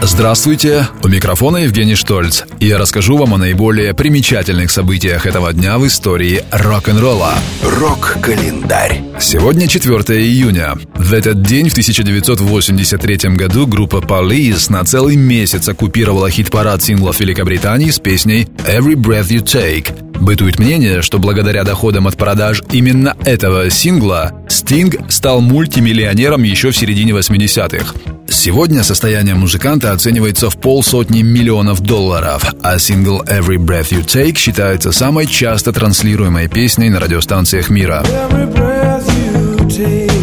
[0.00, 5.76] Здравствуйте, у микрофона Евгений Штольц, и я расскажу вам о наиболее примечательных событиях этого дня
[5.76, 7.34] в истории рок-н-ролла.
[7.62, 9.00] Рок-календарь.
[9.18, 10.78] Сегодня 4 июня.
[10.94, 17.90] В этот день, в 1983 году, группа Police на целый месяц оккупировала хит-парад синглов Великобритании
[17.90, 20.18] с песней «Every Breath You Take».
[20.20, 26.76] Бытует мнение, что благодаря доходам от продаж именно этого сингла Стинг стал мультимиллионером еще в
[26.76, 28.17] середине 80-х.
[28.30, 34.92] Сегодня состояние музыканта оценивается в полсотни миллионов долларов, а сингл «Every Breath You Take» считается
[34.92, 38.04] самой часто транслируемой песней на радиостанциях мира.
[38.04, 40.18] Every breath you take.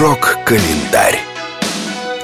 [0.00, 1.29] Рок-календарь.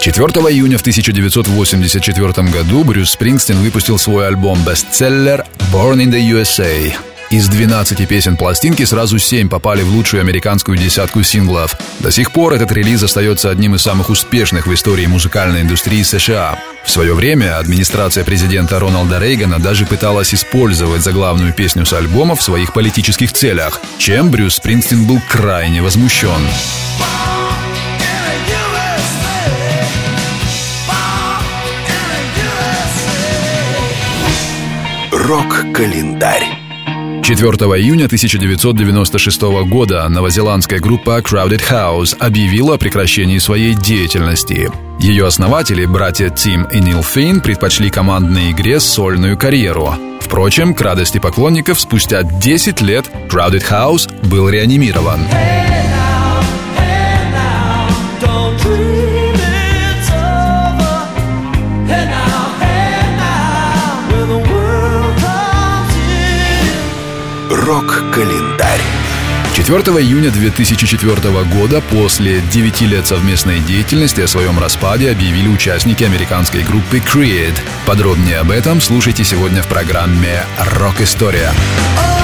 [0.06, 6.94] 4 июня в 1984 году Брюс Спрингстин выпустил свой альбом-бестселлер «Born in the USA».
[7.30, 11.76] Из 12 песен пластинки сразу 7 попали в лучшую американскую десятку синглов.
[11.98, 16.56] До сих пор этот релиз остается одним из самых успешных в истории музыкальной индустрии США.
[16.84, 22.42] В свое время администрация президента Рональда Рейгана даже пыталась использовать заглавную песню с альбома в
[22.42, 26.46] своих политических целях, чем Брюс Спрингстин был крайне возмущен.
[35.26, 36.44] Рок-календарь.
[37.24, 37.48] 4
[37.80, 44.70] июня 1996 года новозеландская группа Crowded House объявила о прекращении своей деятельности.
[45.00, 49.96] Ее основатели, братья Тим и Нил Фейн, предпочли командной игре сольную карьеру.
[50.20, 55.22] Впрочем, к радости поклонников, спустя 10 лет Crowded House был реанимирован.
[55.22, 55.65] Don't
[67.66, 68.80] Рок-календарь.
[69.56, 71.16] 4 июня 2004
[71.46, 77.54] года, после 9 лет совместной деятельности, о своем распаде объявили участники американской группы Creed.
[77.84, 80.44] Подробнее об этом слушайте сегодня в программе
[80.78, 81.50] «Рок-история».
[81.50, 82.15] Above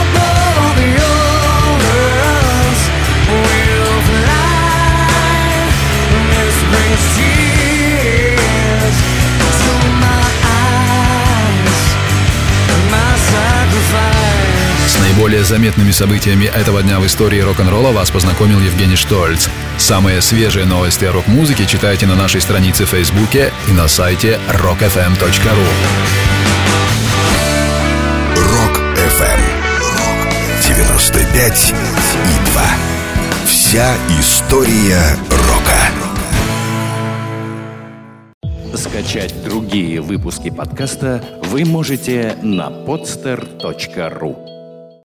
[15.22, 19.48] наиболее заметными событиями этого дня в истории рок-н-ролла вас познакомил Евгений Штольц.
[19.78, 25.66] Самые свежие новости о рок-музыке читайте на нашей странице в Фейсбуке и на сайте rockfm.ru.
[28.34, 29.40] Рок-ФМ.
[30.66, 31.74] 95
[32.24, 32.62] и 2.
[33.46, 35.78] Вся история рока.
[38.76, 44.51] Скачать другие выпуски подкаста вы можете на podster.ru